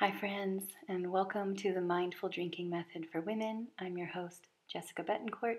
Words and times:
Hi, 0.00 0.10
friends, 0.10 0.64
and 0.88 1.12
welcome 1.12 1.54
to 1.54 1.72
the 1.72 1.80
Mindful 1.80 2.28
Drinking 2.28 2.68
Method 2.68 3.06
for 3.12 3.20
Women. 3.20 3.68
I'm 3.78 3.96
your 3.96 4.08
host, 4.08 4.48
Jessica 4.66 5.04
Betancourt, 5.04 5.58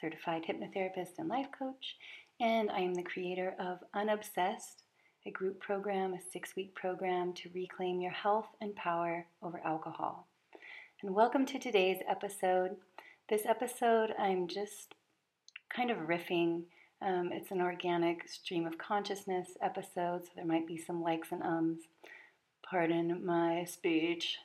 certified 0.00 0.42
hypnotherapist 0.42 1.18
and 1.18 1.28
life 1.28 1.46
coach, 1.56 1.96
and 2.40 2.68
I 2.68 2.80
am 2.80 2.94
the 2.94 3.04
creator 3.04 3.54
of 3.60 3.78
Unobsessed, 3.94 4.82
a 5.24 5.30
group 5.30 5.60
program, 5.60 6.14
a 6.14 6.20
six 6.32 6.56
week 6.56 6.74
program 6.74 7.32
to 7.34 7.50
reclaim 7.54 8.00
your 8.00 8.10
health 8.10 8.48
and 8.60 8.74
power 8.74 9.24
over 9.40 9.60
alcohol. 9.64 10.26
And 11.00 11.14
welcome 11.14 11.46
to 11.46 11.58
today's 11.60 12.02
episode. 12.10 12.74
This 13.28 13.46
episode, 13.46 14.14
I'm 14.18 14.48
just 14.48 14.96
kind 15.70 15.92
of 15.92 15.98
riffing. 15.98 16.64
Um, 17.00 17.30
it's 17.32 17.52
an 17.52 17.60
organic 17.60 18.28
stream 18.28 18.66
of 18.66 18.78
consciousness 18.78 19.50
episode, 19.62 20.24
so 20.24 20.30
there 20.34 20.44
might 20.44 20.66
be 20.66 20.76
some 20.76 21.04
likes 21.04 21.30
and 21.30 21.44
ums 21.44 21.82
pardon 22.70 23.24
my 23.24 23.64
speech. 23.64 24.38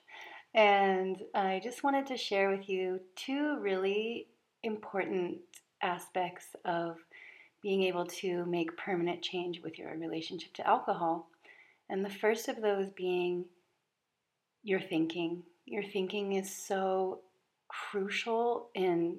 And 0.54 1.22
I 1.34 1.62
just 1.64 1.84
wanted 1.84 2.08
to 2.08 2.18
share 2.18 2.50
with 2.50 2.68
you 2.68 3.00
two 3.16 3.58
really 3.60 4.28
important 4.64 5.40
aspects 5.82 6.48
of 6.66 6.98
being 7.62 7.84
able 7.84 8.06
to 8.06 8.46
make 8.46 8.76
permanent 8.78 9.22
change 9.22 9.62
with 9.62 9.78
your 9.78 9.96
relationship 9.98 10.54
to 10.54 10.68
alcohol. 10.68 11.30
And 11.90 12.04
the 12.04 12.10
first 12.10 12.48
of 12.48 12.62
those 12.62 12.90
being 12.90 13.46
your 14.64 14.80
thinking. 14.80 15.44
Your 15.66 15.84
thinking 15.84 16.34
is 16.34 16.54
so 16.54 17.22
crucial 17.68 18.70
in 18.76 19.18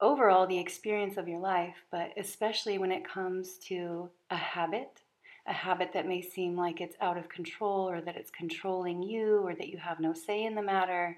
overall 0.00 0.46
the 0.46 0.58
experience 0.58 1.16
of 1.16 1.28
your 1.28 1.40
life, 1.40 1.76
but 1.90 2.10
especially 2.16 2.78
when 2.78 2.92
it 2.92 3.08
comes 3.08 3.58
to 3.68 4.08
a 4.30 4.36
habit 4.36 5.00
a 5.48 5.52
habit 5.52 5.92
that 5.94 6.06
may 6.06 6.20
seem 6.20 6.56
like 6.56 6.80
it's 6.80 6.96
out 7.00 7.16
of 7.16 7.28
control 7.28 7.88
or 7.88 8.00
that 8.02 8.16
it's 8.16 8.30
controlling 8.30 9.02
you 9.02 9.38
or 9.38 9.54
that 9.54 9.68
you 9.68 9.78
have 9.78 9.98
no 9.98 10.12
say 10.12 10.44
in 10.44 10.54
the 10.54 10.62
matter, 10.62 11.16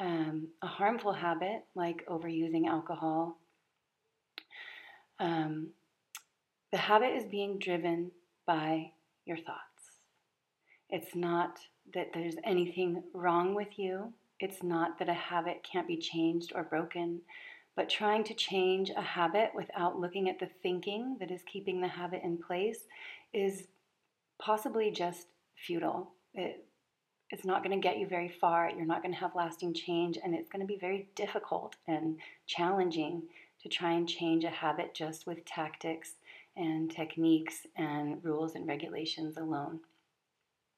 um, 0.00 0.48
a 0.62 0.66
harmful 0.66 1.12
habit 1.12 1.64
like 1.74 2.04
overusing 2.08 2.66
alcohol. 2.66 3.38
Um, 5.20 5.68
the 6.72 6.78
habit 6.78 7.14
is 7.14 7.24
being 7.24 7.58
driven 7.58 8.10
by 8.46 8.92
your 9.24 9.36
thoughts. 9.36 9.98
It's 10.88 11.14
not 11.14 11.60
that 11.94 12.10
there's 12.12 12.36
anything 12.44 13.02
wrong 13.14 13.54
with 13.54 13.78
you. 13.78 14.12
It's 14.40 14.62
not 14.62 14.98
that 14.98 15.08
a 15.08 15.14
habit 15.14 15.66
can't 15.70 15.86
be 15.86 15.96
changed 15.96 16.52
or 16.54 16.64
broken. 16.64 17.20
But 17.76 17.88
trying 17.88 18.24
to 18.24 18.34
change 18.34 18.90
a 18.90 19.02
habit 19.02 19.50
without 19.54 19.98
looking 19.98 20.28
at 20.28 20.40
the 20.40 20.48
thinking 20.62 21.16
that 21.20 21.30
is 21.30 21.42
keeping 21.46 21.80
the 21.80 21.88
habit 21.88 22.22
in 22.24 22.36
place 22.38 22.84
is 23.32 23.64
possibly 24.40 24.90
just 24.90 25.26
futile. 25.56 26.12
It, 26.34 26.64
it's 27.30 27.44
not 27.44 27.62
going 27.62 27.80
to 27.80 27.88
get 27.88 27.98
you 27.98 28.06
very 28.06 28.28
far. 28.28 28.70
You're 28.70 28.86
not 28.86 29.02
going 29.02 29.14
to 29.14 29.20
have 29.20 29.34
lasting 29.34 29.74
change, 29.74 30.18
and 30.22 30.34
it's 30.34 30.48
going 30.48 30.60
to 30.60 30.66
be 30.66 30.78
very 30.78 31.08
difficult 31.14 31.76
and 31.86 32.18
challenging 32.46 33.22
to 33.62 33.68
try 33.68 33.92
and 33.92 34.08
change 34.08 34.44
a 34.44 34.50
habit 34.50 34.94
just 34.94 35.26
with 35.26 35.44
tactics 35.44 36.14
and 36.56 36.90
techniques 36.90 37.66
and 37.76 38.24
rules 38.24 38.54
and 38.54 38.66
regulations 38.66 39.36
alone. 39.36 39.80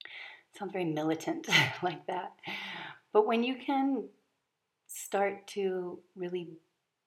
It 0.04 0.58
sounds 0.58 0.72
very 0.72 0.84
militant 0.84 1.48
like 1.82 2.06
that. 2.06 2.32
But 3.12 3.26
when 3.26 3.42
you 3.42 3.56
can 3.56 4.04
start 4.88 5.46
to 5.48 5.98
really 6.14 6.50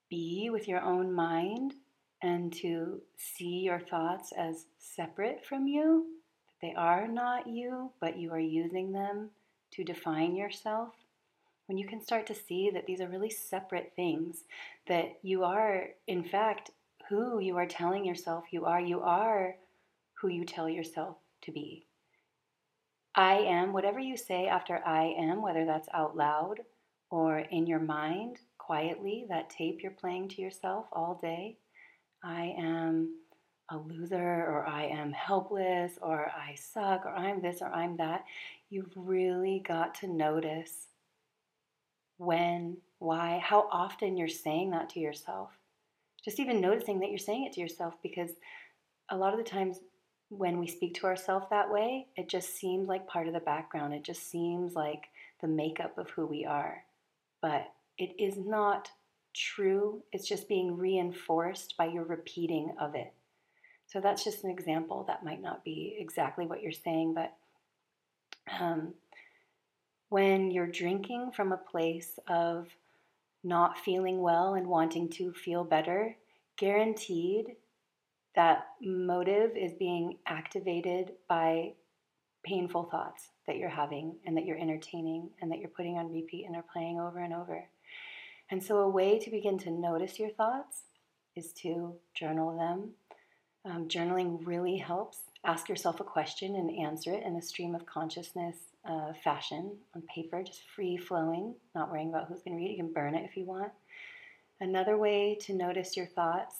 be 0.09 0.49
with 0.51 0.67
your 0.67 0.81
own 0.81 1.13
mind 1.13 1.73
and 2.25 2.51
to 2.51 2.99
see 3.15 3.59
your 3.59 3.79
thoughts 3.79 4.33
as 4.35 4.65
separate 4.79 5.45
from 5.45 5.67
you, 5.67 6.07
that 6.47 6.67
they 6.67 6.73
are 6.73 7.07
not 7.07 7.45
you, 7.45 7.91
but 8.01 8.17
you 8.17 8.31
are 8.31 8.39
using 8.39 8.91
them 8.91 9.29
to 9.69 9.83
define 9.83 10.35
yourself. 10.35 10.89
When 11.67 11.77
you 11.77 11.87
can 11.87 12.01
start 12.01 12.25
to 12.27 12.33
see 12.33 12.71
that 12.73 12.87
these 12.87 12.99
are 12.99 13.07
really 13.07 13.29
separate 13.29 13.93
things, 13.95 14.43
that 14.87 15.19
you 15.21 15.43
are, 15.43 15.89
in 16.07 16.23
fact, 16.23 16.71
who 17.09 17.39
you 17.39 17.57
are 17.57 17.67
telling 17.67 18.03
yourself 18.03 18.45
you 18.49 18.65
are, 18.65 18.81
you 18.81 19.01
are 19.01 19.55
who 20.15 20.27
you 20.27 20.45
tell 20.45 20.67
yourself 20.67 21.17
to 21.43 21.51
be. 21.51 21.85
I 23.13 23.35
am, 23.35 23.71
whatever 23.71 23.99
you 23.99 24.17
say 24.17 24.47
after 24.47 24.81
I 24.83 25.13
am, 25.15 25.43
whether 25.43 25.63
that's 25.63 25.89
out 25.93 26.17
loud 26.17 26.61
or 27.11 27.37
in 27.37 27.67
your 27.67 27.79
mind, 27.79 28.39
quietly, 28.57 29.27
that 29.29 29.51
tape 29.51 29.83
you're 29.83 29.91
playing 29.91 30.29
to 30.29 30.41
yourself 30.41 30.87
all 30.91 31.19
day. 31.21 31.57
I 32.25 32.55
am 32.57 33.19
a 33.69 33.77
loser, 33.77 34.17
or 34.17 34.65
I 34.67 34.85
am 34.85 35.11
helpless, 35.11 35.99
or 36.01 36.31
I 36.35 36.55
suck, 36.55 37.05
or 37.05 37.15
I'm 37.15 37.41
this, 37.41 37.61
or 37.61 37.67
I'm 37.67 37.97
that. 37.97 38.25
You've 38.69 38.91
really 38.95 39.63
got 39.65 39.93
to 39.95 40.07
notice 40.07 40.87
when, 42.17 42.77
why, 42.99 43.39
how 43.43 43.67
often 43.71 44.17
you're 44.17 44.27
saying 44.27 44.71
that 44.71 44.89
to 44.89 44.99
yourself. 44.99 45.51
Just 46.23 46.39
even 46.39 46.61
noticing 46.61 46.99
that 46.99 47.09
you're 47.09 47.19
saying 47.19 47.45
it 47.45 47.53
to 47.53 47.61
yourself 47.61 47.95
because 48.01 48.31
a 49.09 49.17
lot 49.17 49.33
of 49.33 49.37
the 49.37 49.49
times 49.49 49.79
when 50.29 50.59
we 50.59 50.67
speak 50.67 50.95
to 50.95 51.05
ourselves 51.05 51.45
that 51.51 51.71
way, 51.71 52.07
it 52.15 52.27
just 52.27 52.55
seems 52.57 52.87
like 52.87 53.07
part 53.07 53.27
of 53.27 53.33
the 53.33 53.39
background. 53.39 53.93
It 53.93 54.03
just 54.03 54.29
seems 54.29 54.73
like 54.73 55.05
the 55.41 55.47
makeup 55.47 55.97
of 55.99 56.09
who 56.09 56.25
we 56.25 56.45
are. 56.45 56.83
But 57.41 57.67
it 57.99 58.15
is 58.17 58.37
not 58.37 58.89
true, 59.35 60.01
it's 60.11 60.27
just 60.27 60.47
being 60.47 60.77
reinforced 60.77 61.75
by 61.77 61.85
your 61.85 62.05
repeating 62.05 62.73
of 62.79 62.95
it. 62.95 63.13
So 63.87 63.99
that's 63.99 64.23
just 64.23 64.43
an 64.43 64.49
example. 64.49 65.03
That 65.07 65.23
might 65.23 65.41
not 65.41 65.63
be 65.63 65.95
exactly 65.99 66.47
what 66.47 66.61
you're 66.61 66.71
saying, 66.71 67.13
but 67.13 67.33
um, 68.59 68.93
when 70.09 70.51
you're 70.51 70.67
drinking 70.67 71.31
from 71.35 71.51
a 71.51 71.57
place 71.57 72.17
of 72.27 72.67
not 73.43 73.77
feeling 73.77 74.21
well 74.21 74.55
and 74.55 74.67
wanting 74.67 75.09
to 75.09 75.33
feel 75.33 75.63
better, 75.63 76.15
guaranteed 76.57 77.55
that 78.35 78.67
motive 78.81 79.51
is 79.55 79.73
being 79.73 80.17
activated 80.25 81.11
by 81.29 81.73
painful 82.43 82.83
thoughts 82.83 83.29
that 83.47 83.57
you're 83.57 83.69
having 83.69 84.15
and 84.25 84.35
that 84.35 84.45
you're 84.45 84.57
entertaining 84.57 85.29
and 85.41 85.51
that 85.51 85.59
you're 85.59 85.69
putting 85.69 85.97
on 85.97 86.11
repeat 86.11 86.45
and 86.45 86.55
are 86.55 86.65
playing 86.71 86.99
over 86.99 87.19
and 87.19 87.33
over. 87.33 87.63
And 88.51 88.61
so, 88.61 88.79
a 88.79 88.89
way 88.89 89.17
to 89.19 89.31
begin 89.31 89.57
to 89.59 89.71
notice 89.71 90.19
your 90.19 90.29
thoughts 90.29 90.83
is 91.35 91.51
to 91.53 91.95
journal 92.13 92.55
them. 92.57 92.91
Um, 93.65 93.87
journaling 93.87 94.45
really 94.45 94.77
helps. 94.77 95.21
Ask 95.43 95.69
yourself 95.69 95.99
a 95.99 96.03
question 96.03 96.55
and 96.55 96.77
answer 96.77 97.13
it 97.13 97.23
in 97.23 97.35
a 97.35 97.41
stream 97.41 97.75
of 97.75 97.85
consciousness 97.85 98.55
uh, 98.87 99.13
fashion 99.23 99.71
on 99.95 100.03
paper, 100.03 100.43
just 100.43 100.61
free 100.75 100.97
flowing, 100.97 101.55
not 101.73 101.89
worrying 101.89 102.09
about 102.09 102.27
who's 102.27 102.43
going 102.43 102.55
to 102.55 102.57
read 102.57 102.69
it. 102.69 102.77
You 102.77 102.83
can 102.83 102.93
burn 102.93 103.15
it 103.15 103.25
if 103.25 103.35
you 103.35 103.45
want. 103.45 103.71
Another 104.61 104.97
way 104.97 105.35
to 105.41 105.53
notice 105.53 105.97
your 105.97 106.05
thoughts 106.05 106.55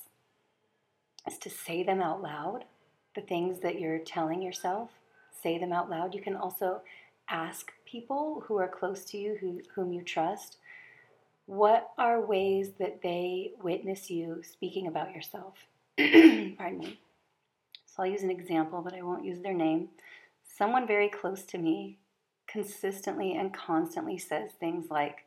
is 1.27 1.37
to 1.39 1.49
say 1.49 1.83
them 1.83 2.01
out 2.01 2.21
loud, 2.21 2.65
the 3.15 3.21
things 3.21 3.59
that 3.61 3.79
you're 3.79 3.99
telling 3.99 4.41
yourself. 4.41 4.89
Say 5.41 5.57
them 5.57 5.71
out 5.71 5.89
loud. 5.89 6.13
You 6.13 6.21
can 6.21 6.35
also 6.35 6.81
ask 7.29 7.71
people 7.85 8.43
who 8.47 8.57
are 8.57 8.67
close 8.67 9.05
to 9.05 9.17
you, 9.17 9.37
who, 9.39 9.61
whom 9.73 9.93
you 9.93 10.01
trust, 10.01 10.57
what 11.45 11.91
are 11.97 12.25
ways 12.25 12.71
that 12.79 13.01
they 13.01 13.51
witness 13.61 14.09
you 14.09 14.41
speaking 14.43 14.87
about 14.87 15.13
yourself? 15.13 15.53
Pardon 15.97 16.79
me. 16.79 16.99
So 17.85 18.03
I'll 18.03 18.09
use 18.09 18.23
an 18.23 18.31
example, 18.31 18.81
but 18.81 18.93
I 18.93 19.01
won't 19.01 19.25
use 19.25 19.41
their 19.41 19.53
name. 19.53 19.89
Someone 20.57 20.87
very 20.87 21.09
close 21.09 21.43
to 21.43 21.57
me 21.57 21.99
consistently 22.47 23.33
and 23.33 23.53
constantly 23.53 24.17
says 24.17 24.51
things 24.59 24.89
like, 24.89 25.19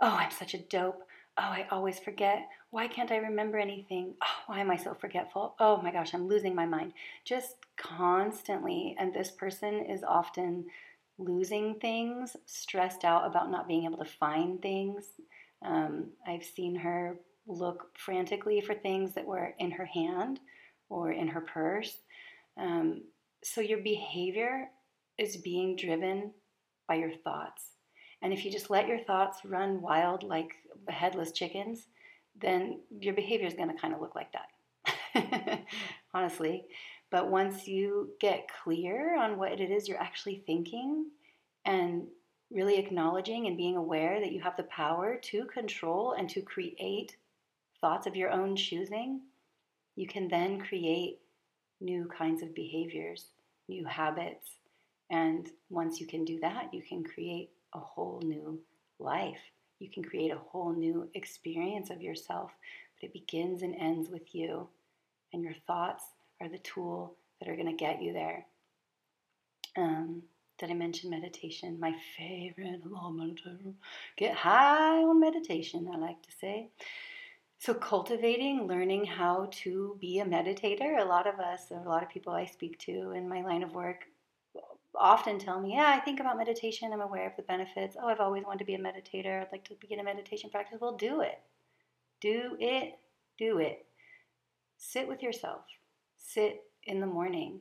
Oh, 0.00 0.16
I'm 0.18 0.30
such 0.30 0.54
a 0.54 0.58
dope. 0.58 1.02
Oh, 1.38 1.42
I 1.42 1.66
always 1.70 1.98
forget. 1.98 2.48
Why 2.70 2.88
can't 2.88 3.12
I 3.12 3.16
remember 3.16 3.58
anything? 3.58 4.14
Oh, 4.22 4.42
why 4.46 4.60
am 4.60 4.70
I 4.70 4.76
so 4.76 4.94
forgetful? 4.94 5.54
Oh 5.58 5.80
my 5.82 5.90
gosh, 5.90 6.14
I'm 6.14 6.28
losing 6.28 6.54
my 6.54 6.66
mind. 6.66 6.92
Just 7.24 7.56
constantly. 7.76 8.94
And 8.98 9.12
this 9.12 9.30
person 9.30 9.86
is 9.86 10.02
often 10.02 10.66
losing 11.18 11.76
things, 11.76 12.36
stressed 12.44 13.04
out 13.04 13.26
about 13.26 13.50
not 13.50 13.68
being 13.68 13.84
able 13.84 13.98
to 13.98 14.04
find 14.04 14.60
things, 14.60 15.04
um, 15.64 16.10
I've 16.26 16.44
seen 16.44 16.76
her 16.76 17.16
look 17.46 17.96
frantically 17.96 18.60
for 18.60 18.74
things 18.74 19.14
that 19.14 19.26
were 19.26 19.54
in 19.58 19.70
her 19.70 19.86
hand 19.86 20.40
or 20.88 21.12
in 21.12 21.28
her 21.28 21.40
purse. 21.40 21.98
Um, 22.58 23.02
so 23.42 23.60
your 23.60 23.78
behavior 23.78 24.68
is 25.18 25.36
being 25.36 25.76
driven 25.76 26.32
by 26.88 26.96
your 26.96 27.12
thoughts. 27.24 27.62
And 28.22 28.32
if 28.32 28.44
you 28.44 28.50
just 28.50 28.70
let 28.70 28.88
your 28.88 28.98
thoughts 28.98 29.44
run 29.44 29.80
wild 29.80 30.22
like 30.22 30.50
headless 30.88 31.32
chickens, 31.32 31.86
then 32.40 32.80
your 33.00 33.14
behavior 33.14 33.46
is 33.46 33.54
going 33.54 33.68
to 33.68 33.80
kind 33.80 33.94
of 33.94 34.00
look 34.00 34.14
like 34.14 34.32
that, 34.32 35.64
honestly. 36.14 36.64
But 37.10 37.30
once 37.30 37.66
you 37.66 38.10
get 38.20 38.48
clear 38.62 39.18
on 39.18 39.38
what 39.38 39.60
it 39.60 39.70
is 39.70 39.88
you're 39.88 40.00
actually 40.00 40.42
thinking 40.46 41.06
and 41.64 42.06
really 42.50 42.78
acknowledging 42.78 43.46
and 43.46 43.56
being 43.56 43.76
aware 43.76 44.20
that 44.20 44.32
you 44.32 44.40
have 44.40 44.56
the 44.56 44.62
power 44.64 45.16
to 45.16 45.44
control 45.46 46.12
and 46.12 46.28
to 46.30 46.40
create 46.40 47.16
thoughts 47.80 48.06
of 48.06 48.16
your 48.16 48.30
own 48.30 48.56
choosing, 48.56 49.20
you 49.96 50.06
can 50.06 50.28
then 50.28 50.60
create 50.60 51.18
new 51.80 52.06
kinds 52.06 52.42
of 52.42 52.54
behaviors, 52.54 53.26
new 53.68 53.84
habits, 53.84 54.56
And 55.10 55.50
once 55.70 56.00
you 56.00 56.06
can 56.06 56.24
do 56.24 56.38
that, 56.40 56.72
you 56.72 56.82
can 56.82 57.04
create 57.04 57.50
a 57.74 57.78
whole 57.78 58.20
new 58.24 58.58
life. 58.98 59.40
You 59.78 59.90
can 59.90 60.02
create 60.02 60.32
a 60.32 60.38
whole 60.38 60.72
new 60.72 61.08
experience 61.14 61.90
of 61.90 62.02
yourself. 62.02 62.50
But 63.00 63.08
it 63.08 63.12
begins 63.12 63.62
and 63.62 63.74
ends 63.76 64.08
with 64.08 64.34
you. 64.34 64.68
And 65.32 65.42
your 65.42 65.54
thoughts 65.66 66.04
are 66.40 66.48
the 66.48 66.58
tool 66.58 67.14
that 67.38 67.48
are 67.48 67.56
going 67.56 67.66
to 67.66 67.72
get 67.72 68.02
you 68.02 68.12
there. 68.12 68.46
Um, 69.76 70.22
did 70.58 70.70
I 70.70 70.74
mention 70.74 71.10
meditation? 71.10 71.78
My 71.78 71.94
favorite. 72.16 72.80
Get 74.16 74.34
high 74.34 75.02
on 75.02 75.20
meditation, 75.20 75.88
I 75.92 75.98
like 75.98 76.22
to 76.22 76.32
say. 76.40 76.70
So, 77.58 77.74
cultivating, 77.74 78.66
learning 78.66 79.06
how 79.06 79.48
to 79.62 79.96
be 80.00 80.20
a 80.20 80.24
meditator. 80.24 81.00
A 81.00 81.04
lot 81.04 81.26
of 81.26 81.40
us, 81.40 81.70
a 81.70 81.88
lot 81.88 82.02
of 82.02 82.08
people 82.08 82.32
I 82.32 82.44
speak 82.44 82.78
to 82.80 83.12
in 83.12 83.28
my 83.28 83.42
line 83.42 83.62
of 83.62 83.74
work, 83.74 84.04
often 84.94 85.38
tell 85.38 85.60
me, 85.60 85.74
Yeah, 85.74 85.88
I 85.88 86.00
think 86.00 86.20
about 86.20 86.36
meditation. 86.38 86.92
I'm 86.92 87.00
aware 87.00 87.26
of 87.26 87.36
the 87.36 87.42
benefits. 87.42 87.96
Oh, 88.00 88.08
I've 88.08 88.20
always 88.20 88.44
wanted 88.44 88.60
to 88.60 88.64
be 88.64 88.74
a 88.74 88.78
meditator. 88.78 89.42
I'd 89.42 89.52
like 89.52 89.64
to 89.68 89.74
begin 89.80 90.00
a 90.00 90.04
meditation 90.04 90.50
practice. 90.50 90.78
Well, 90.80 90.96
do 90.96 91.20
it. 91.20 91.40
Do 92.20 92.56
it. 92.60 92.98
Do 93.38 93.58
it. 93.58 93.86
Sit 94.78 95.08
with 95.08 95.22
yourself. 95.22 95.62
Sit 96.18 96.62
in 96.84 97.00
the 97.00 97.06
morning. 97.06 97.60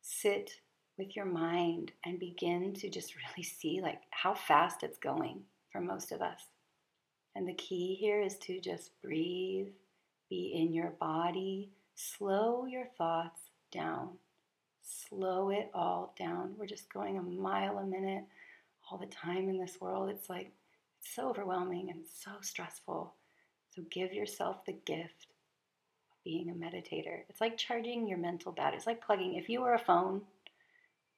Sit 0.00 0.50
with 0.98 1.16
your 1.16 1.26
mind 1.26 1.92
and 2.04 2.18
begin 2.18 2.72
to 2.74 2.88
just 2.88 3.14
really 3.16 3.42
see 3.42 3.80
like 3.82 4.00
how 4.10 4.34
fast 4.34 4.82
it's 4.82 4.98
going 4.98 5.42
for 5.70 5.80
most 5.80 6.12
of 6.12 6.22
us. 6.22 6.40
And 7.34 7.46
the 7.46 7.54
key 7.54 7.94
here 7.94 8.20
is 8.20 8.38
to 8.38 8.60
just 8.60 8.90
breathe, 9.02 9.68
be 10.30 10.52
in 10.54 10.72
your 10.72 10.94
body, 10.98 11.70
slow 11.94 12.64
your 12.66 12.86
thoughts 12.96 13.40
down. 13.70 14.10
Slow 14.82 15.50
it 15.50 15.70
all 15.74 16.14
down. 16.18 16.54
We're 16.56 16.66
just 16.66 16.92
going 16.92 17.18
a 17.18 17.22
mile 17.22 17.78
a 17.78 17.84
minute 17.84 18.24
all 18.90 18.98
the 18.98 19.06
time 19.06 19.48
in 19.48 19.58
this 19.58 19.80
world. 19.80 20.08
It's 20.08 20.30
like 20.30 20.52
it's 21.00 21.14
so 21.14 21.28
overwhelming 21.28 21.90
and 21.90 22.04
so 22.06 22.30
stressful. 22.40 23.12
So 23.74 23.82
give 23.90 24.12
yourself 24.12 24.64
the 24.64 24.72
gift 24.72 25.26
of 26.10 26.24
being 26.24 26.50
a 26.50 26.54
meditator. 26.54 27.20
It's 27.28 27.40
like 27.40 27.58
charging 27.58 28.08
your 28.08 28.18
mental 28.18 28.52
battery. 28.52 28.76
It's 28.76 28.86
like 28.86 29.04
plugging. 29.04 29.34
If 29.34 29.48
you 29.48 29.60
were 29.60 29.74
a 29.74 29.78
phone 29.78 30.22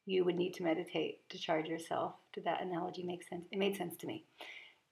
you 0.08 0.24
would 0.24 0.36
need 0.36 0.54
to 0.54 0.62
meditate 0.62 1.28
to 1.28 1.38
charge 1.38 1.68
yourself. 1.68 2.14
Did 2.32 2.44
that 2.44 2.62
analogy 2.62 3.02
make 3.02 3.22
sense? 3.22 3.44
It 3.52 3.58
made 3.58 3.76
sense 3.76 3.94
to 3.98 4.06
me. 4.06 4.24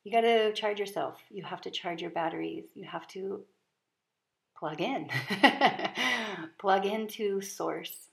You 0.04 0.12
got 0.12 0.20
to 0.20 0.52
charge 0.52 0.78
yourself. 0.78 1.18
You 1.30 1.42
have 1.42 1.62
to 1.62 1.70
charge 1.70 2.02
your 2.02 2.10
batteries. 2.10 2.64
You 2.74 2.84
have 2.84 3.08
to 3.08 3.42
plug 4.54 4.82
in. 4.82 5.08
plug 6.58 6.84
into 6.84 7.40
source. 7.40 8.08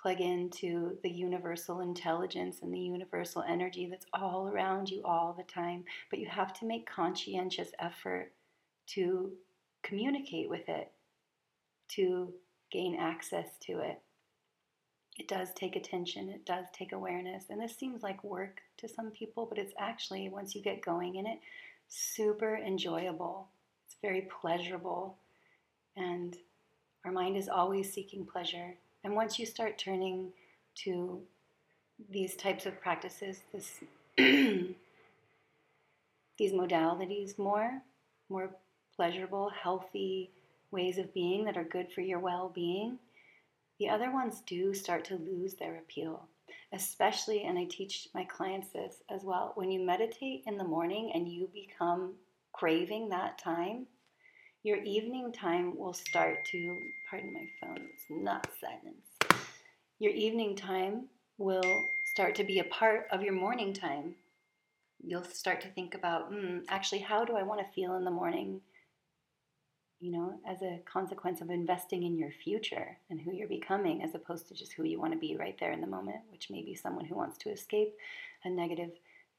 Plug 0.00 0.22
into 0.22 0.96
the 1.02 1.10
universal 1.10 1.80
intelligence 1.80 2.60
and 2.62 2.72
the 2.72 2.80
universal 2.80 3.42
energy 3.46 3.86
that's 3.90 4.06
all 4.14 4.48
around 4.48 4.88
you 4.88 5.02
all 5.04 5.34
the 5.36 5.44
time. 5.44 5.84
But 6.08 6.20
you 6.20 6.26
have 6.26 6.54
to 6.60 6.66
make 6.66 6.88
conscientious 6.88 7.68
effort 7.78 8.32
to 8.94 9.30
communicate 9.82 10.48
with 10.48 10.68
it, 10.68 10.90
to 11.88 12.32
gain 12.72 12.96
access 12.98 13.48
to 13.66 13.80
it 13.80 14.00
it 15.18 15.28
does 15.28 15.52
take 15.54 15.76
attention, 15.76 16.28
it 16.28 16.44
does 16.44 16.66
take 16.72 16.92
awareness. 16.92 17.44
And 17.48 17.60
this 17.60 17.76
seems 17.76 18.02
like 18.02 18.22
work 18.22 18.60
to 18.78 18.88
some 18.88 19.10
people, 19.10 19.46
but 19.46 19.58
it's 19.58 19.72
actually, 19.78 20.28
once 20.28 20.54
you 20.54 20.62
get 20.62 20.82
going 20.82 21.16
in 21.16 21.26
it, 21.26 21.38
super 21.88 22.56
enjoyable. 22.56 23.48
It's 23.86 23.96
very 24.02 24.28
pleasurable. 24.40 25.16
And 25.96 26.36
our 27.04 27.12
mind 27.12 27.36
is 27.36 27.48
always 27.48 27.92
seeking 27.92 28.26
pleasure. 28.26 28.74
And 29.04 29.14
once 29.14 29.38
you 29.38 29.46
start 29.46 29.78
turning 29.78 30.32
to 30.84 31.22
these 32.10 32.36
types 32.36 32.66
of 32.66 32.80
practices, 32.80 33.40
this 33.52 33.80
these 34.18 34.74
modalities 36.52 37.38
more, 37.38 37.80
more 38.28 38.50
pleasurable, 38.94 39.50
healthy 39.50 40.30
ways 40.70 40.98
of 40.98 41.14
being 41.14 41.44
that 41.44 41.56
are 41.56 41.64
good 41.64 41.90
for 41.92 42.02
your 42.02 42.18
well 42.18 42.50
being, 42.54 42.98
the 43.78 43.88
other 43.88 44.10
ones 44.12 44.42
do 44.46 44.72
start 44.74 45.04
to 45.06 45.16
lose 45.16 45.54
their 45.54 45.76
appeal. 45.76 46.28
Especially, 46.72 47.44
and 47.44 47.58
I 47.58 47.64
teach 47.64 48.08
my 48.14 48.24
clients 48.24 48.68
this 48.68 49.02
as 49.08 49.22
well, 49.24 49.52
when 49.54 49.70
you 49.70 49.84
meditate 49.84 50.42
in 50.46 50.58
the 50.58 50.64
morning 50.64 51.12
and 51.14 51.28
you 51.28 51.48
become 51.52 52.14
craving 52.52 53.08
that 53.08 53.38
time, 53.38 53.86
your 54.62 54.78
evening 54.78 55.32
time 55.32 55.78
will 55.78 55.92
start 55.92 56.44
to, 56.50 56.78
pardon 57.08 57.32
my 57.32 57.46
phone, 57.60 57.88
it's 57.94 58.04
not 58.10 58.48
silence. 58.60 59.46
Your 59.98 60.12
evening 60.12 60.56
time 60.56 61.08
will 61.38 61.62
start 62.12 62.34
to 62.36 62.44
be 62.44 62.58
a 62.58 62.64
part 62.64 63.06
of 63.12 63.22
your 63.22 63.34
morning 63.34 63.72
time. 63.72 64.16
You'll 65.04 65.24
start 65.24 65.60
to 65.60 65.68
think 65.68 65.94
about, 65.94 66.32
mm, 66.32 66.62
actually, 66.68 67.00
how 67.00 67.24
do 67.24 67.36
I 67.36 67.42
want 67.44 67.60
to 67.60 67.72
feel 67.74 67.94
in 67.94 68.04
the 68.04 68.10
morning? 68.10 68.60
You 70.00 70.12
know, 70.12 70.38
as 70.46 70.62
a 70.62 70.80
consequence 70.84 71.40
of 71.40 71.50
investing 71.50 72.02
in 72.02 72.18
your 72.18 72.30
future 72.30 72.98
and 73.08 73.20
who 73.20 73.32
you're 73.32 73.48
becoming, 73.48 74.02
as 74.02 74.14
opposed 74.14 74.46
to 74.48 74.54
just 74.54 74.72
who 74.72 74.84
you 74.84 75.00
want 75.00 75.12
to 75.12 75.18
be 75.18 75.36
right 75.36 75.56
there 75.58 75.72
in 75.72 75.80
the 75.80 75.86
moment, 75.86 76.20
which 76.30 76.50
may 76.50 76.62
be 76.62 76.74
someone 76.74 77.04
who 77.04 77.14
wants 77.14 77.38
to 77.38 77.50
escape 77.50 77.94
a 78.44 78.50
negative 78.50 78.90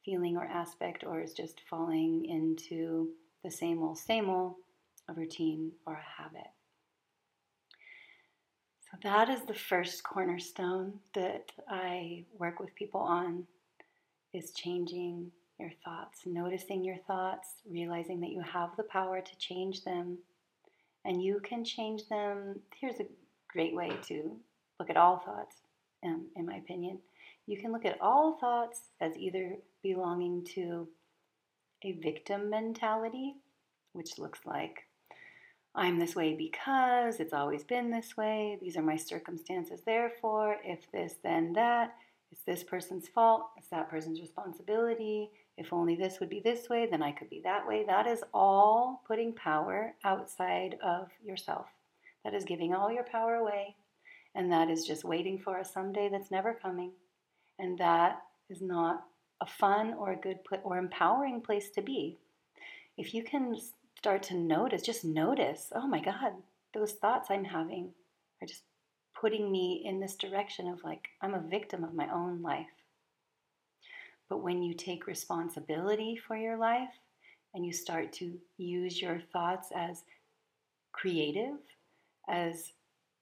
feeling 0.04 0.36
or 0.36 0.46
aspect 0.46 1.04
or 1.06 1.22
is 1.22 1.34
just 1.34 1.62
falling 1.70 2.26
into 2.26 3.10
the 3.44 3.52
same 3.52 3.84
old, 3.84 3.98
same 3.98 4.30
old, 4.30 4.56
a 5.10 5.14
routine 5.14 5.72
or 5.86 5.94
a 5.94 6.22
habit. 6.22 6.48
So, 8.90 8.98
that 9.04 9.30
is 9.30 9.42
the 9.42 9.54
first 9.54 10.04
cornerstone 10.04 10.94
that 11.14 11.52
I 11.70 12.24
work 12.40 12.60
with 12.60 12.74
people 12.74 13.02
on 13.02 13.46
is 14.34 14.52
changing 14.52 15.32
your 15.60 15.72
thoughts, 15.84 16.22
noticing 16.26 16.84
your 16.84 16.98
thoughts, 17.08 17.48
realizing 17.70 18.22
that 18.22 18.32
you 18.32 18.42
have 18.42 18.76
the 18.78 18.84
power 18.84 19.22
to 19.22 19.38
change 19.38 19.84
them 19.84 20.18
and 21.08 21.24
you 21.24 21.40
can 21.40 21.64
change 21.64 22.08
them. 22.10 22.60
Here's 22.80 23.00
a 23.00 23.08
great 23.48 23.74
way 23.74 23.92
to 24.04 24.36
look 24.80 24.90
at 24.92 24.98
all 24.98 25.18
thoughts, 25.18 25.56
um, 26.06 26.28
in 26.36 26.46
my 26.46 26.58
opinion. 26.58 27.00
You 27.48 27.58
can 27.58 27.72
look 27.72 27.86
at 27.86 28.00
all 28.02 28.38
thoughts 28.38 28.82
as 29.00 29.18
either 29.18 29.56
belonging 29.82 30.44
to 30.54 30.88
a 31.84 31.94
victim 31.94 32.50
mentality, 32.50 33.36
which 33.94 34.20
looks 34.20 34.40
like 34.46 34.84
I'm 35.74 35.98
this 35.98 36.16
way 36.16 36.34
because 36.34 37.20
it's 37.20 37.34
always 37.34 37.64
been 37.64 37.90
this 37.90 38.18
way, 38.18 38.58
these 38.62 38.76
are 38.76 38.82
my 38.82 38.98
circumstances, 38.98 39.82
therefore, 39.86 40.58
if 40.66 40.92
this, 40.92 41.16
then 41.24 41.54
that, 41.54 41.96
it's 42.32 42.42
this 42.42 42.64
person's 42.64 43.08
fault, 43.08 43.48
it's 43.58 43.70
that 43.70 43.90
person's 43.90 44.20
responsibility, 44.20 45.30
if 45.58 45.74
only 45.74 45.96
this 45.96 46.20
would 46.20 46.30
be 46.30 46.40
this 46.40 46.70
way, 46.70 46.88
then 46.90 47.02
I 47.02 47.12
could 47.12 47.30
be 47.30 47.42
that 47.44 47.68
way. 47.68 47.84
That 47.84 48.06
is 48.06 48.24
all 48.34 49.02
putting 49.08 49.34
power 49.34 49.96
outside 50.04 50.78
of 50.84 51.10
yourself. 51.26 51.66
That 52.24 52.36
is 52.36 52.44
giving 52.44 52.74
all 52.74 52.92
your 52.92 53.04
power 53.04 53.36
away. 53.36 53.76
And 54.36 54.52
that 54.52 54.70
is 54.70 54.86
just 54.86 55.04
waiting 55.04 55.40
for 55.40 55.58
a 55.58 55.66
someday 55.66 56.10
that's 56.10 56.30
never 56.30 56.54
coming. 56.54 56.92
And 57.58 57.78
that 57.80 58.22
is 58.50 58.62
not 58.62 59.04
a 59.42 59.48
fun 59.48 59.96
or 59.96 60.12
a 60.12 60.16
good 60.16 60.44
pl- 60.44 60.62
or 60.64 60.78
empowering 60.78 61.42
place 61.42 61.70
to 61.72 61.82
be. 61.82 62.18
If 62.98 63.16
you 63.16 63.24
can 63.24 63.58
start 63.98 64.22
to 64.24 64.36
notice, 64.36 64.84
just 64.84 65.04
notice, 65.04 65.72
oh 65.76 65.88
my 65.88 66.00
God, 66.00 66.34
those 66.74 66.94
thoughts 66.94 67.32
I'm 67.32 67.46
having 67.46 67.90
are 68.42 68.48
just 68.48 68.62
putting 69.20 69.52
me 69.52 69.82
in 69.84 70.00
this 70.00 70.16
direction 70.16 70.68
of 70.68 70.84
like, 70.84 71.10
I'm 71.22 71.34
a 71.34 71.40
victim 71.40 71.84
of 71.84 71.96
my 71.96 72.08
own 72.14 72.44
life. 72.44 72.68
But 74.30 74.44
when 74.44 74.62
you 74.62 74.74
take 74.74 75.08
responsibility 75.08 76.18
for 76.28 76.36
your 76.36 76.58
life 76.58 76.94
and 77.54 77.66
you 77.66 77.72
start 77.72 78.12
to 78.14 78.38
use 78.58 79.02
your 79.02 79.22
thoughts 79.32 79.70
as 79.76 80.04
creative, 80.92 81.58
as 82.28 82.74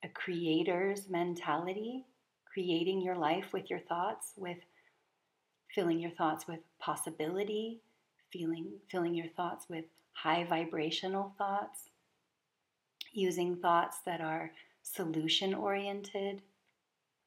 a 0.04 0.08
creator's 0.10 1.10
mentality, 1.10 2.06
creating 2.52 3.02
your 3.02 3.16
life 3.16 3.46
with 3.54 3.70
your 3.70 3.80
thoughts, 3.80 4.34
with 4.38 4.58
filling 5.74 6.00
your 6.00 6.12
thoughts 6.12 6.48
with 6.48 6.60
possibility, 6.80 7.82
feeling, 8.32 8.68
filling 8.90 9.14
your 9.14 9.28
thoughts 9.36 9.66
with 9.70 9.86
high 10.14 10.46
vibrational 10.46 11.34
thoughts, 11.38 11.90
using 13.12 13.58
thoughts 13.58 13.98
that 14.06 14.22
are 14.22 14.52
solution 14.84 15.54
oriented, 15.54 16.42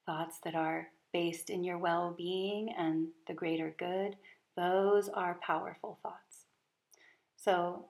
thoughts 0.06 0.38
that 0.44 0.54
are 0.54 0.88
based 1.18 1.50
in 1.50 1.64
your 1.64 1.78
well 1.78 2.14
being 2.16 2.72
and 2.78 3.08
the 3.26 3.34
greater 3.34 3.75
good, 3.76 4.14
those 4.56 5.08
are 5.08 5.40
powerful 5.44 5.98
thoughts. 6.00 6.46
So 7.37 7.87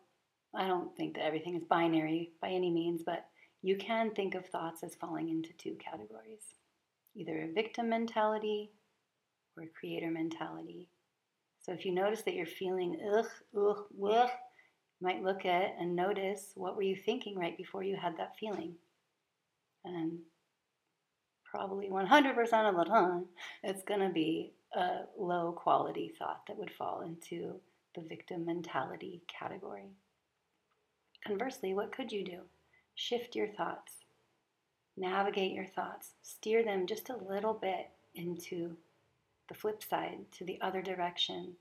I 0.54 0.66
don't 0.66 0.96
think 0.96 1.14
that 1.14 1.26
everything 1.26 1.54
is 1.54 1.64
binary 1.64 2.32
by 2.40 2.48
any 2.48 2.70
means, 2.70 3.02
but 3.04 3.26
you 3.60 3.76
can 3.76 4.12
think 4.12 4.34
of 4.34 4.46
thoughts 4.46 4.82
as 4.82 4.94
falling 4.94 5.28
into 5.28 5.52
two 5.58 5.74
categories 5.74 6.54
either 7.16 7.42
a 7.42 7.52
victim 7.52 7.90
mentality 7.90 8.70
or 9.56 9.64
a 9.64 9.78
creator 9.78 10.10
mentality. 10.10 10.88
So 11.60 11.72
if 11.72 11.84
you 11.84 11.92
notice 11.92 12.22
that 12.22 12.34
you're 12.34 12.46
feeling 12.46 12.96
ugh, 13.12 13.26
ugh, 13.54 13.84
ugh, 14.10 14.30
you 15.00 15.06
might 15.06 15.22
look 15.22 15.44
at 15.44 15.74
and 15.78 15.94
notice 15.94 16.52
what 16.54 16.76
were 16.76 16.82
you 16.82 16.96
thinking 16.96 17.36
right 17.36 17.58
before 17.58 17.82
you 17.82 17.96
had 17.96 18.16
that 18.16 18.36
feeling. 18.40 18.72
And 19.84 20.20
probably 21.50 21.88
100% 21.88 22.68
of 22.68 22.76
the 22.76 22.84
time, 22.84 23.26
it's 23.62 23.82
going 23.84 24.00
to 24.00 24.10
be 24.10 24.52
a 24.74 25.00
low 25.18 25.52
quality 25.52 26.12
thought 26.18 26.42
that 26.46 26.58
would 26.58 26.70
fall 26.70 27.00
into 27.00 27.54
the 27.94 28.02
victim 28.02 28.44
mentality 28.44 29.22
category. 29.28 29.88
Conversely, 31.26 31.74
what 31.74 31.92
could 31.92 32.12
you 32.12 32.24
do? 32.24 32.40
Shift 32.94 33.34
your 33.34 33.48
thoughts, 33.48 33.92
navigate 34.96 35.52
your 35.52 35.66
thoughts, 35.66 36.10
steer 36.22 36.62
them 36.64 36.86
just 36.86 37.08
a 37.10 37.16
little 37.16 37.54
bit 37.54 37.88
into 38.14 38.76
the 39.48 39.54
flip 39.54 39.82
side, 39.82 40.18
to 40.32 40.44
the 40.44 40.60
other 40.60 40.82
direction. 40.82 41.54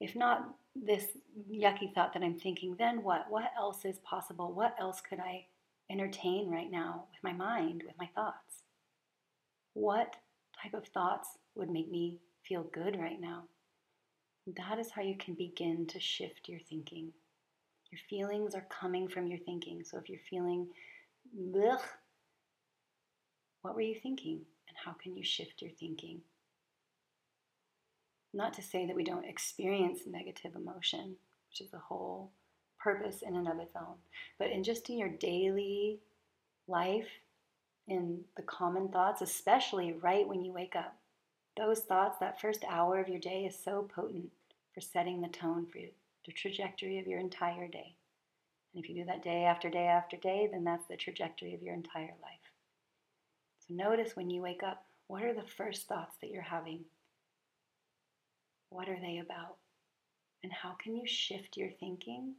If 0.00 0.14
not 0.14 0.54
this 0.74 1.06
yucky 1.50 1.94
thought 1.94 2.12
that 2.12 2.22
I'm 2.22 2.38
thinking, 2.38 2.76
then 2.78 3.02
what? 3.02 3.26
What 3.30 3.50
else 3.56 3.84
is 3.84 3.98
possible? 4.00 4.52
What 4.52 4.74
else 4.78 5.00
could 5.00 5.20
I 5.20 5.46
entertain 5.90 6.50
right 6.50 6.70
now 6.70 7.04
with 7.10 7.22
my 7.22 7.32
mind, 7.32 7.82
with 7.86 7.96
my 7.98 8.10
thoughts? 8.14 8.45
What 9.76 10.16
type 10.62 10.72
of 10.72 10.88
thoughts 10.88 11.28
would 11.54 11.68
make 11.68 11.90
me 11.90 12.16
feel 12.48 12.62
good 12.62 12.98
right 12.98 13.20
now? 13.20 13.42
That 14.46 14.78
is 14.78 14.90
how 14.90 15.02
you 15.02 15.18
can 15.18 15.34
begin 15.34 15.86
to 15.88 16.00
shift 16.00 16.48
your 16.48 16.60
thinking. 16.60 17.12
Your 17.92 17.98
feelings 18.08 18.54
are 18.54 18.66
coming 18.70 19.06
from 19.06 19.26
your 19.26 19.38
thinking. 19.38 19.84
So 19.84 19.98
if 19.98 20.08
you're 20.08 20.18
feeling, 20.30 20.68
ugh, 21.54 21.82
what 23.60 23.74
were 23.74 23.82
you 23.82 23.94
thinking? 24.02 24.40
And 24.66 24.76
how 24.82 24.92
can 24.92 25.14
you 25.14 25.22
shift 25.22 25.60
your 25.60 25.72
thinking? 25.78 26.22
Not 28.32 28.54
to 28.54 28.62
say 28.62 28.86
that 28.86 28.96
we 28.96 29.04
don't 29.04 29.26
experience 29.26 30.00
negative 30.06 30.52
emotion, 30.56 31.16
which 31.50 31.60
is 31.60 31.70
the 31.70 31.80
whole 31.80 32.30
purpose 32.78 33.20
in 33.20 33.36
and 33.36 33.46
of 33.46 33.58
its 33.58 33.76
own, 33.76 33.96
but 34.38 34.50
in 34.50 34.64
just 34.64 34.88
in 34.88 34.96
your 34.96 35.10
daily 35.10 36.00
life, 36.66 37.08
in 37.88 38.20
the 38.36 38.42
common 38.42 38.88
thoughts, 38.88 39.22
especially 39.22 39.92
right 39.92 40.26
when 40.26 40.44
you 40.44 40.52
wake 40.52 40.76
up, 40.76 40.96
those 41.56 41.80
thoughts, 41.80 42.18
that 42.18 42.40
first 42.40 42.64
hour 42.68 43.00
of 43.00 43.08
your 43.08 43.20
day 43.20 43.44
is 43.44 43.58
so 43.58 43.88
potent 43.94 44.30
for 44.74 44.80
setting 44.80 45.20
the 45.20 45.28
tone 45.28 45.66
for 45.66 45.78
you, 45.78 45.88
the 46.26 46.32
trajectory 46.32 46.98
of 46.98 47.06
your 47.06 47.20
entire 47.20 47.68
day. 47.68 47.94
And 48.74 48.84
if 48.84 48.90
you 48.90 48.96
do 48.96 49.04
that 49.06 49.22
day 49.22 49.44
after 49.44 49.70
day 49.70 49.86
after 49.86 50.16
day, 50.18 50.48
then 50.50 50.64
that's 50.64 50.86
the 50.86 50.96
trajectory 50.96 51.54
of 51.54 51.62
your 51.62 51.74
entire 51.74 52.14
life. 52.22 52.52
So 53.66 53.74
notice 53.74 54.14
when 54.14 54.28
you 54.28 54.42
wake 54.42 54.62
up, 54.62 54.84
what 55.06 55.22
are 55.22 55.34
the 55.34 55.48
first 55.56 55.88
thoughts 55.88 56.16
that 56.20 56.30
you're 56.30 56.42
having? 56.42 56.84
What 58.68 58.88
are 58.88 59.00
they 59.00 59.18
about? 59.18 59.56
And 60.42 60.52
how 60.52 60.76
can 60.82 60.94
you 60.94 61.06
shift 61.06 61.56
your 61.56 61.70
thinking 61.80 62.34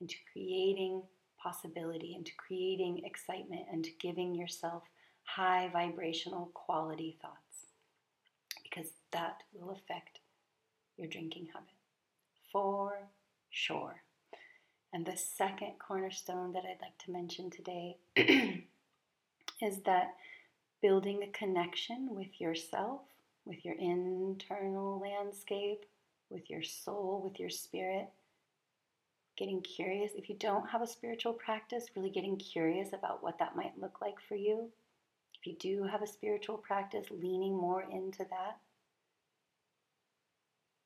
into 0.00 0.16
creating 0.32 1.02
possibility, 1.46 2.14
into 2.16 2.32
creating 2.36 3.02
excitement, 3.04 3.62
and 3.70 3.84
to 3.84 3.90
giving 4.00 4.34
yourself 4.34 4.82
high 5.24 5.70
vibrational 5.72 6.50
quality 6.54 7.16
thoughts? 7.20 7.66
Because 8.62 8.90
that 9.12 9.42
will 9.52 9.70
affect 9.70 10.20
your 10.96 11.08
drinking 11.08 11.48
habit 11.52 11.68
for 12.52 13.08
sure. 13.50 14.02
And 14.92 15.04
the 15.04 15.16
second 15.16 15.74
cornerstone 15.78 16.52
that 16.52 16.64
I'd 16.64 16.82
like 16.82 16.98
to 17.04 17.10
mention 17.12 17.50
today 17.50 17.96
is 19.62 19.80
that 19.84 20.14
building 20.80 21.22
a 21.22 21.38
connection 21.38 22.08
with 22.10 22.40
yourself 22.40 23.00
with 23.46 23.64
your 23.64 23.76
internal 23.76 25.00
landscape, 25.00 25.86
with 26.28 26.50
your 26.50 26.62
soul, 26.62 27.22
with 27.24 27.38
your 27.38 27.48
spirit. 27.48 28.08
Getting 29.36 29.60
curious. 29.60 30.12
If 30.16 30.28
you 30.28 30.36
don't 30.38 30.68
have 30.70 30.82
a 30.82 30.86
spiritual 30.86 31.34
practice, 31.34 31.86
really 31.94 32.10
getting 32.10 32.36
curious 32.36 32.92
about 32.92 33.22
what 33.22 33.38
that 33.38 33.56
might 33.56 33.78
look 33.78 34.00
like 34.00 34.16
for 34.26 34.34
you. 34.34 34.70
If 35.38 35.46
you 35.46 35.56
do 35.58 35.84
have 35.84 36.02
a 36.02 36.06
spiritual 36.06 36.56
practice, 36.56 37.06
leaning 37.10 37.54
more 37.54 37.82
into 37.82 38.24
that. 38.30 38.58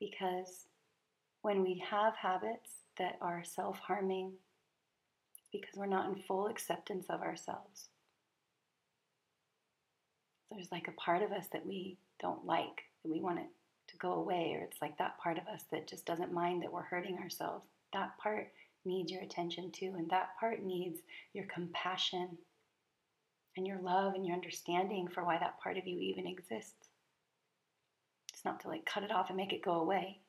Because 0.00 0.66
when 1.42 1.62
we 1.62 1.82
have 1.88 2.16
habits 2.16 2.70
that 2.98 3.18
are 3.20 3.44
self 3.44 3.78
harming, 3.78 4.32
because 5.52 5.76
we're 5.76 5.86
not 5.86 6.08
in 6.08 6.22
full 6.22 6.46
acceptance 6.46 7.06
of 7.08 7.20
ourselves. 7.22 7.88
There's 10.50 10.72
like 10.72 10.88
a 10.88 11.00
part 11.00 11.22
of 11.22 11.32
us 11.32 11.46
that 11.52 11.66
we 11.66 11.98
don't 12.20 12.44
like, 12.44 12.84
that 13.02 13.10
we 13.10 13.20
want 13.20 13.38
it 13.38 13.48
to 13.88 13.96
go 13.96 14.12
away, 14.14 14.56
or 14.58 14.64
it's 14.64 14.82
like 14.82 14.98
that 14.98 15.18
part 15.18 15.38
of 15.38 15.46
us 15.46 15.64
that 15.70 15.88
just 15.88 16.06
doesn't 16.06 16.32
mind 16.32 16.62
that 16.62 16.72
we're 16.72 16.82
hurting 16.82 17.18
ourselves. 17.18 17.66
That 17.92 18.16
part 18.18 18.52
needs 18.84 19.10
your 19.10 19.22
attention 19.22 19.70
too, 19.72 19.94
and 19.96 20.08
that 20.10 20.38
part 20.38 20.62
needs 20.62 21.00
your 21.32 21.46
compassion 21.46 22.38
and 23.56 23.66
your 23.66 23.80
love 23.80 24.14
and 24.14 24.24
your 24.24 24.36
understanding 24.36 25.08
for 25.08 25.24
why 25.24 25.38
that 25.38 25.60
part 25.60 25.76
of 25.76 25.86
you 25.86 25.98
even 25.98 26.26
exists. 26.26 26.88
It's 28.32 28.44
not 28.44 28.60
to 28.60 28.68
like 28.68 28.86
cut 28.86 29.02
it 29.02 29.10
off 29.10 29.28
and 29.28 29.36
make 29.36 29.52
it 29.52 29.62
go 29.62 29.72
away, 29.72 30.20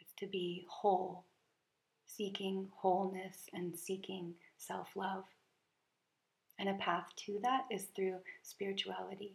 it's 0.00 0.14
to 0.20 0.26
be 0.26 0.64
whole, 0.68 1.24
seeking 2.06 2.68
wholeness 2.74 3.48
and 3.52 3.76
seeking 3.76 4.34
self 4.56 4.88
love. 4.94 5.24
And 6.58 6.68
a 6.70 6.74
path 6.74 7.08
to 7.26 7.38
that 7.42 7.66
is 7.70 7.88
through 7.94 8.16
spirituality 8.42 9.34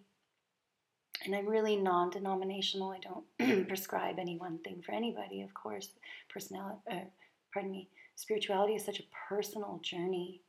and 1.25 1.35
I'm 1.35 1.47
really 1.47 1.75
non 1.75 2.09
denominational. 2.09 2.91
I 2.91 2.99
don't 2.99 3.67
prescribe 3.67 4.17
any 4.19 4.37
one 4.37 4.59
thing 4.59 4.81
for 4.85 4.93
anybody, 4.93 5.41
of 5.41 5.53
course. 5.53 5.89
Personality, 6.29 6.79
uh, 6.91 6.95
pardon 7.53 7.71
me, 7.71 7.89
spirituality 8.15 8.73
is 8.73 8.85
such 8.85 8.99
a 8.99 9.09
personal 9.29 9.79
journey. 9.83 10.41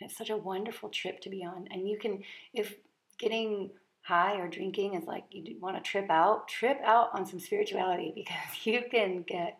It's 0.00 0.16
such 0.16 0.30
a 0.30 0.36
wonderful 0.36 0.88
trip 0.88 1.20
to 1.20 1.30
be 1.30 1.44
on. 1.44 1.68
And 1.70 1.88
you 1.88 1.98
can, 1.98 2.22
if 2.54 2.74
getting 3.18 3.70
high 4.02 4.36
or 4.40 4.48
drinking 4.48 4.94
is 4.94 5.04
like 5.06 5.24
you 5.30 5.56
want 5.60 5.76
to 5.76 5.90
trip 5.90 6.10
out, 6.10 6.48
trip 6.48 6.80
out 6.84 7.10
on 7.12 7.26
some 7.26 7.38
spirituality 7.38 8.12
because 8.16 8.64
you 8.66 8.82
can 8.90 9.22
get 9.22 9.58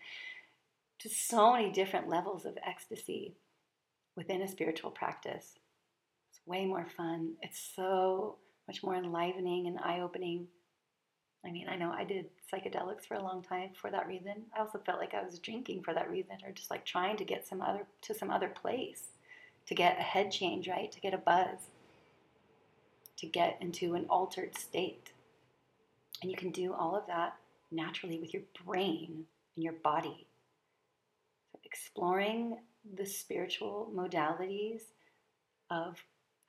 to 1.01 1.09
so 1.09 1.53
many 1.53 1.71
different 1.71 2.09
levels 2.09 2.45
of 2.45 2.59
ecstasy 2.67 3.35
within 4.17 4.43
a 4.43 4.49
spiritual 4.49 4.91
practice. 4.91 5.55
It's 6.31 6.41
way 6.47 6.67
more 6.67 6.87
fun. 6.97 7.35
It's 7.43 7.71
so 7.75 8.37
much 8.71 8.85
more 8.85 8.95
enlivening 8.95 9.67
and 9.67 9.81
eye 9.81 9.99
opening. 10.01 10.47
I 11.45 11.51
mean, 11.51 11.67
I 11.69 11.75
know 11.75 11.91
I 11.91 12.05
did 12.05 12.27
psychedelics 12.53 13.05
for 13.05 13.15
a 13.15 13.23
long 13.23 13.43
time 13.43 13.71
for 13.75 13.91
that 13.91 14.07
reason. 14.07 14.45
I 14.57 14.61
also 14.61 14.79
felt 14.87 15.01
like 15.01 15.13
I 15.13 15.25
was 15.25 15.41
drinking 15.41 15.83
for 15.83 15.93
that 15.93 16.09
reason, 16.09 16.37
or 16.47 16.53
just 16.53 16.71
like 16.71 16.85
trying 16.85 17.17
to 17.17 17.25
get 17.25 17.45
some 17.45 17.63
other 17.63 17.85
to 18.03 18.15
some 18.15 18.31
other 18.31 18.47
place, 18.47 19.03
to 19.67 19.75
get 19.75 19.99
a 19.99 20.03
head 20.03 20.31
change, 20.31 20.69
right? 20.69 20.93
To 20.93 21.01
get 21.01 21.15
a 21.15 21.19
buzz, 21.19 21.59
to 23.17 23.27
get 23.27 23.59
into 23.61 23.97
an 23.97 24.07
altered 24.09 24.57
state. 24.57 25.11
And 26.23 26.31
you 26.31 26.37
can 26.37 26.53
do 26.53 26.73
all 26.73 26.95
of 26.95 27.09
that 27.09 27.35
naturally 27.73 28.21
with 28.21 28.33
your 28.33 28.45
brain 28.65 29.25
and 29.57 29.65
your 29.65 29.75
body. 29.83 30.29
So 31.51 31.59
exploring 31.65 32.59
the 32.95 33.07
spiritual 33.07 33.91
modalities 33.93 34.83
of 35.71 35.97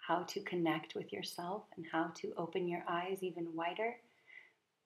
how 0.07 0.23
to 0.23 0.41
connect 0.41 0.95
with 0.95 1.13
yourself 1.13 1.63
and 1.77 1.85
how 1.91 2.11
to 2.15 2.33
open 2.37 2.67
your 2.67 2.83
eyes 2.87 3.19
even 3.21 3.55
wider 3.55 3.95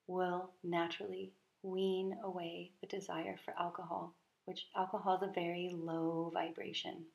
will 0.07 0.51
naturally 0.63 1.31
wean 1.63 2.17
away 2.24 2.72
the 2.81 2.88
desire 2.88 3.36
for 3.43 3.53
alcohol, 3.60 4.13
which 4.45 4.67
alcohol 4.75 5.15
is 5.15 5.24
a 5.24 5.34
very 5.34 5.72
low 5.74 6.31
vibration. 6.34 7.05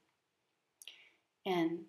And 1.47 1.81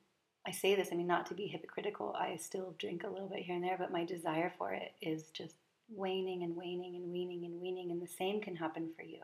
I 0.45 0.51
say 0.51 0.75
this, 0.75 0.89
I 0.91 0.95
mean, 0.95 1.07
not 1.07 1.25
to 1.27 1.33
be 1.33 1.47
hypocritical, 1.47 2.15
I 2.17 2.35
still 2.37 2.75
drink 2.77 3.03
a 3.03 3.09
little 3.09 3.27
bit 3.27 3.43
here 3.43 3.55
and 3.55 3.63
there, 3.63 3.77
but 3.77 3.91
my 3.91 4.05
desire 4.05 4.51
for 4.57 4.73
it 4.73 4.93
is 5.01 5.29
just 5.33 5.55
waning 5.93 6.43
and 6.43 6.55
waning 6.55 6.95
and 6.95 7.11
weaning 7.11 7.45
and 7.45 7.59
weaning, 7.61 7.91
and 7.91 8.01
the 8.01 8.07
same 8.07 8.41
can 8.41 8.55
happen 8.55 8.89
for 8.95 9.03
you. 9.03 9.19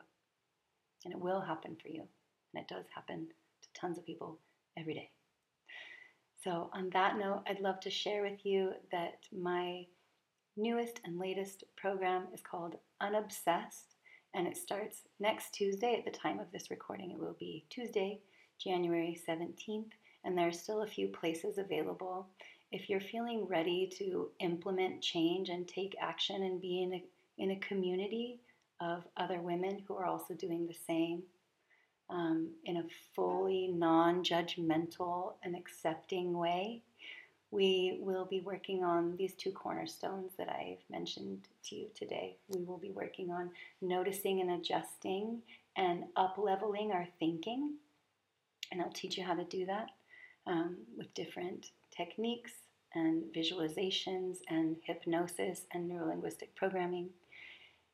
And 1.06 1.14
it 1.14 1.20
will 1.20 1.42
happen 1.42 1.78
for 1.82 1.90
you. 1.90 2.04
And 2.54 2.64
it 2.64 2.68
does 2.68 2.86
happen 2.94 3.28
to 3.62 3.80
tons 3.80 3.98
of 3.98 4.06
people 4.06 4.40
every 4.78 4.94
day. 4.94 5.12
So, 6.48 6.70
on 6.72 6.90
that 6.92 7.18
note, 7.18 7.44
I'd 7.46 7.60
love 7.60 7.82
to 7.82 7.90
share 7.90 8.22
with 8.22 8.46
you 8.46 8.72
that 8.94 9.20
my 9.38 9.86
newest 10.56 11.02
and 11.04 11.20
latest 11.20 11.66
program 11.76 12.28
is 12.34 12.40
called 12.40 12.76
Unobsessed, 13.04 13.98
and 14.34 14.48
it 14.48 14.56
starts 14.56 15.02
next 15.20 15.54
Tuesday 15.54 15.96
at 15.98 16.06
the 16.06 16.18
time 16.18 16.40
of 16.40 16.50
this 16.54 16.72
recording. 16.72 17.12
It 17.12 17.20
will 17.20 17.36
be 17.38 17.66
Tuesday, 17.70 18.22
January 18.64 19.22
17th, 19.28 19.92
and 20.24 20.38
there 20.38 20.48
are 20.48 20.54
still 20.54 20.84
a 20.84 20.88
few 20.88 21.10
places 21.10 21.58
available. 21.58 22.30
If 22.72 22.90
you're 22.90 23.02
feeling 23.02 23.46
ready 23.46 23.92
to 23.98 24.30
implement 24.40 25.02
change 25.02 25.50
and 25.50 25.68
take 25.68 25.98
action 26.00 26.44
and 26.44 26.62
be 26.62 26.82
in 26.82 26.94
a, 26.94 27.04
in 27.40 27.52
a 27.52 27.60
community 27.60 28.40
of 28.80 29.04
other 29.18 29.42
women 29.42 29.84
who 29.86 29.98
are 29.98 30.06
also 30.06 30.34
doing 30.34 30.66
the 30.66 30.78
same, 30.88 31.24
um, 32.10 32.52
in 32.64 32.78
a 32.78 32.84
fully 33.48 33.68
non 33.68 34.24
judgmental 34.24 35.34
and 35.44 35.56
accepting 35.56 36.38
way, 36.38 36.82
we 37.52 37.98
will 38.02 38.26
be 38.26 38.42
working 38.42 38.84
on 38.84 39.16
these 39.18 39.34
two 39.36 39.52
cornerstones 39.52 40.34
that 40.38 40.50
I've 40.50 40.84
mentioned 40.90 41.48
to 41.66 41.76
you 41.76 41.88
today. 41.96 42.36
We 42.50 42.64
will 42.64 42.78
be 42.78 42.92
working 42.92 43.32
on 43.32 43.52
noticing 43.82 44.42
and 44.42 44.52
adjusting 44.52 45.42
and 45.78 46.04
up 46.18 46.38
leveling 46.38 46.92
our 46.92 47.08
thinking. 47.20 47.76
And 48.72 48.82
I'll 48.82 48.92
teach 48.92 49.18
you 49.18 49.24
how 49.24 49.36
to 49.36 49.46
do 49.46 49.66
that 49.66 49.88
um, 50.46 50.78
with 50.98 51.14
different 51.14 51.68
techniques, 51.96 52.52
and 52.96 53.26
visualizations 53.36 54.38
and 54.48 54.78
hypnosis 54.84 55.66
and 55.74 55.92
neurolinguistic 55.92 56.48
programming. 56.56 57.10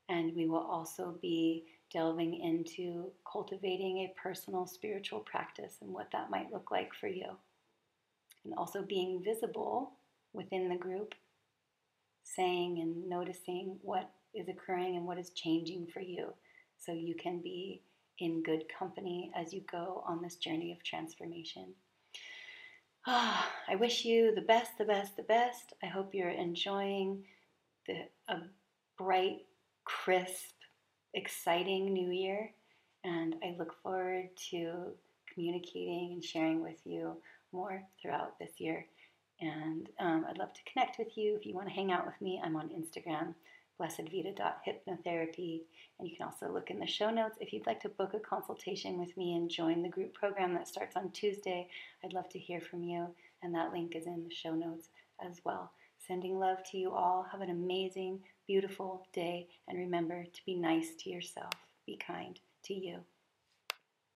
And 0.08 0.36
we 0.36 0.48
will 0.48 0.66
also 0.66 1.16
be 1.22 1.66
delving 1.94 2.34
into 2.34 3.12
cultivating 3.32 4.00
a 4.00 4.14
personal 4.20 4.66
spiritual 4.66 5.20
practice 5.20 5.76
and 5.82 5.94
what 5.94 6.10
that 6.12 6.32
might 6.32 6.52
look 6.52 6.72
like 6.72 6.94
for 6.94 7.08
you. 7.08 7.28
And 8.44 8.54
also 8.58 8.82
being 8.82 9.24
visible 9.24 9.94
within 10.34 10.68
the 10.68 10.76
group, 10.76 11.14
saying 12.24 12.80
and 12.82 13.08
noticing 13.08 13.78
what 13.82 14.10
is 14.34 14.50
occurring 14.50 14.98
and 14.98 15.06
what 15.06 15.20
is 15.20 15.30
changing 15.30 15.88
for 15.94 16.02
you 16.02 16.34
so 16.80 16.92
you 16.92 17.16
can 17.16 17.40
be 17.42 17.82
in 18.20 18.44
good 18.44 18.66
company 18.78 19.32
as 19.36 19.54
you 19.54 19.62
go 19.72 20.04
on 20.08 20.22
this 20.22 20.36
journey 20.36 20.72
of 20.72 20.84
transformation. 20.84 21.74
Ah, 23.06 23.50
I 23.70 23.76
wish 23.76 24.06
you 24.06 24.34
the 24.34 24.42
best, 24.42 24.78
the 24.78 24.86
best, 24.86 25.16
the 25.16 25.24
best. 25.24 25.74
I 25.84 25.88
hope 25.88 26.14
you're 26.14 26.30
enjoying 26.30 27.24
the, 27.88 28.08
a 28.28 28.38
bright, 28.98 29.46
crisp, 29.86 30.56
exciting 31.14 31.92
new 31.92 32.12
year. 32.12 32.52
And 33.04 33.36
I 33.44 33.56
look 33.58 33.76
forward 33.82 34.30
to 34.52 34.92
communicating 35.34 36.12
and 36.14 36.24
sharing 36.24 36.62
with 36.62 36.80
you 36.86 37.18
more 37.52 37.84
throughout 38.02 38.40
this 38.40 38.60
year. 38.60 38.86
And 39.42 39.90
um, 40.00 40.26
I'd 40.30 40.38
love 40.38 40.54
to 40.54 40.72
connect 40.72 40.98
with 40.98 41.18
you. 41.18 41.36
If 41.36 41.46
you 41.46 41.54
want 41.54 41.68
to 41.68 41.74
hang 41.74 41.92
out 41.92 42.06
with 42.06 42.20
me, 42.22 42.42
I'm 42.44 42.56
on 42.56 42.70
Instagram, 42.70 43.34
blessedvida.hypnotherapy. 43.80 45.62
And 46.00 46.08
you 46.08 46.16
can 46.16 46.26
also 46.26 46.52
look 46.52 46.70
in 46.70 46.80
the 46.80 46.88
show 46.88 47.10
notes. 47.10 47.38
If 47.42 47.52
you'd 47.52 47.68
like 47.68 47.82
to 47.82 47.90
book 47.90 48.14
a 48.14 48.20
consultation 48.20 49.00
with 49.00 49.16
me 49.18 49.36
and 49.36 49.50
join 49.50 49.82
the 49.82 49.90
group 49.90 50.14
program 50.14 50.54
that 50.54 50.68
starts 50.68 50.96
on 50.96 51.12
Tuesday, 51.12 51.68
I'd 52.04 52.14
love 52.14 52.30
to 52.30 52.40
hear 52.40 52.62
from 52.62 52.84
you. 52.84 53.08
And 53.42 53.54
that 53.54 53.74
link 53.74 53.96
is 53.96 54.08
in 54.08 54.24
the 54.24 54.34
show 54.34 54.54
notes 54.54 54.90
as 55.26 55.42
well. 55.44 55.72
Sending 56.08 56.40
love 56.40 56.58
to 56.72 56.78
you 56.78 56.92
all. 56.92 57.26
Have 57.32 57.42
an 57.42 57.50
amazing, 57.50 58.20
beautiful 58.48 59.08
day. 59.14 59.48
And 59.68 59.78
remember 59.78 60.26
to 60.26 60.46
be 60.46 60.56
nice 60.56 60.96
to 61.00 61.10
yourself. 61.10 61.54
Be 61.86 61.98
kind 61.98 62.40
to 62.66 62.74
you. 62.74 63.00